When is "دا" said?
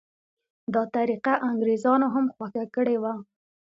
0.73-0.83